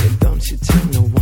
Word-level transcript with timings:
So 0.00 0.08
don't 0.20 0.50
you 0.50 0.56
tell 0.56 0.86
no 0.86 1.02
one. 1.02 1.19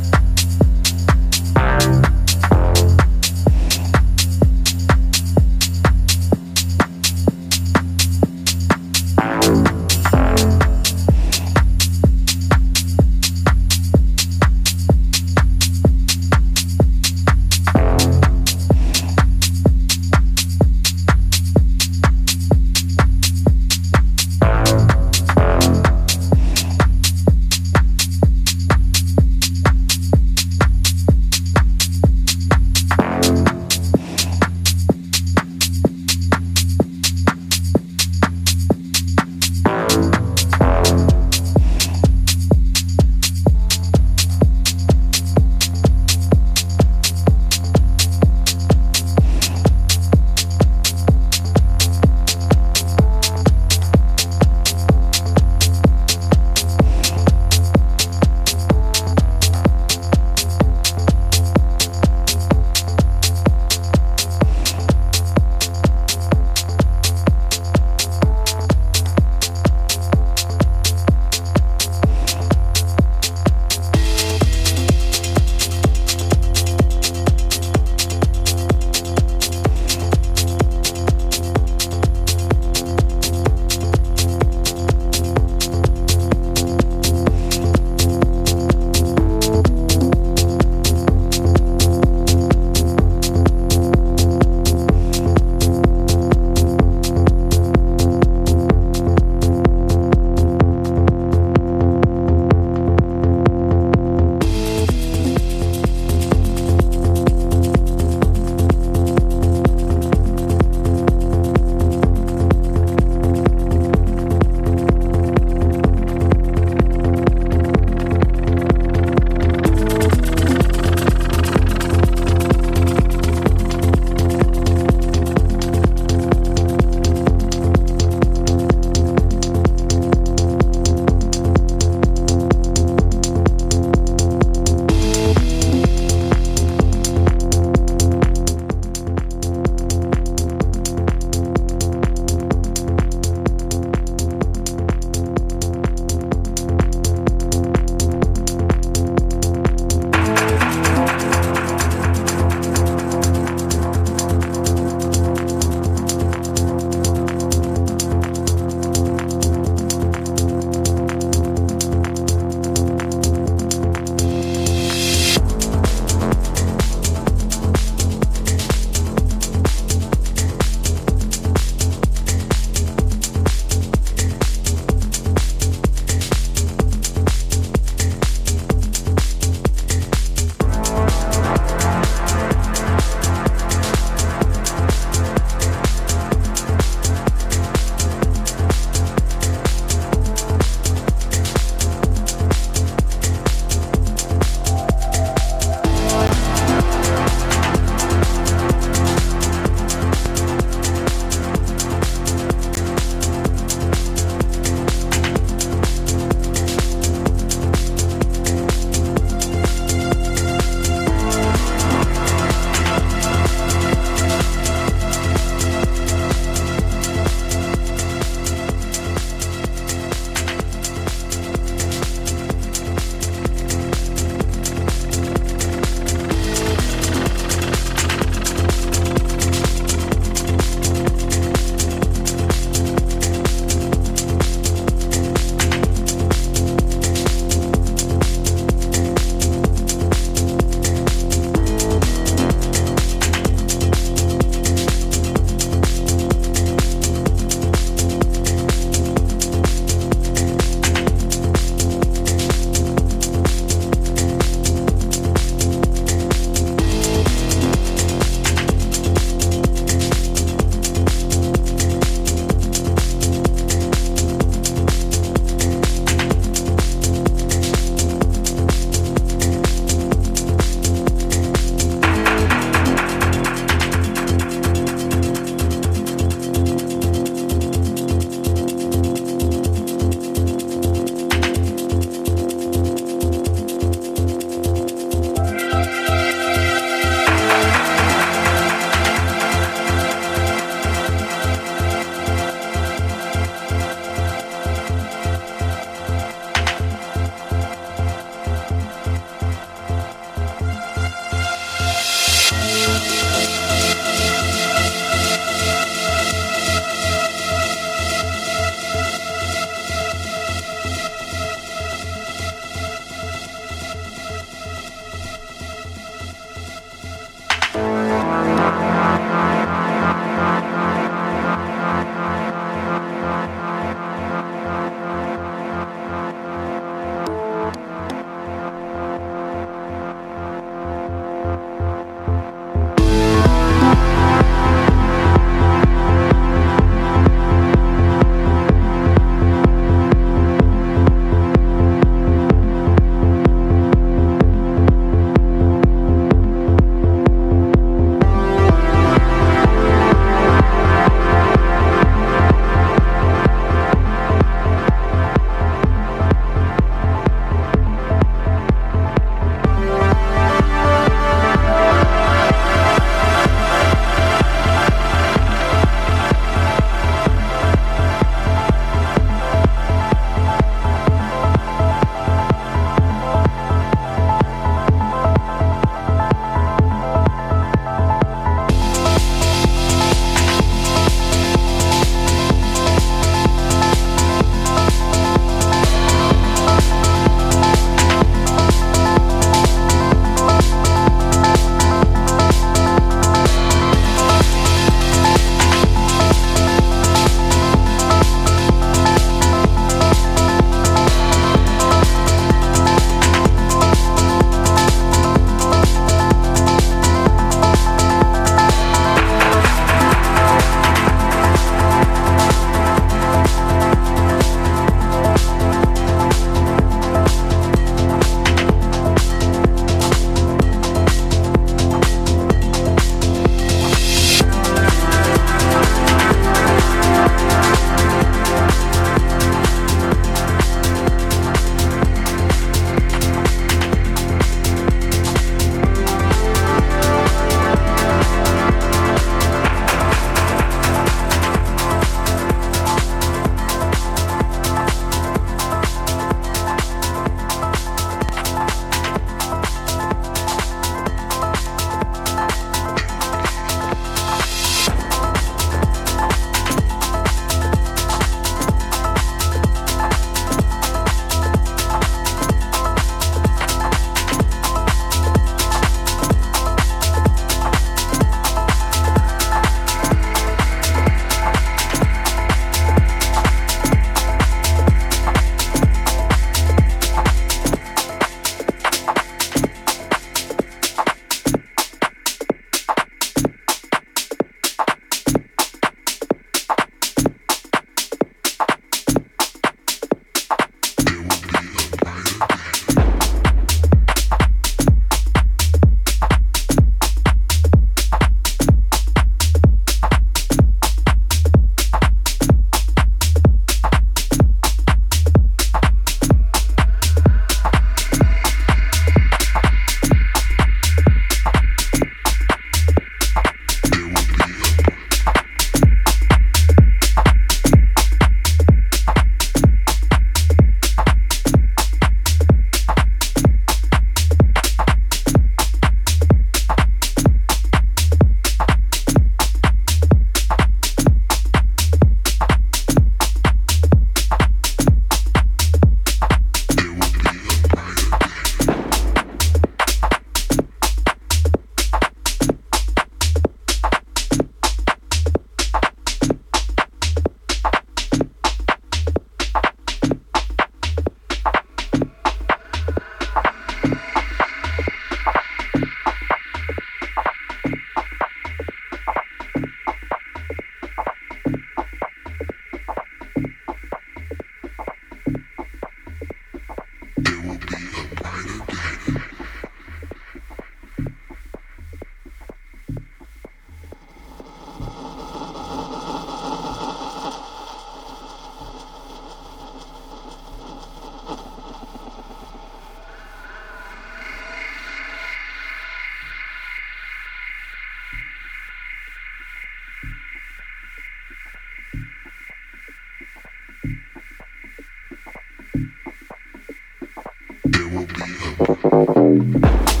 will 597.91 598.05
be 598.05 599.63
up. 599.63 600.00